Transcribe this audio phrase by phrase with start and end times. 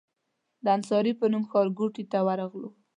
[0.63, 2.69] د انصاري په نوم ښارګوټي ته ورغلو.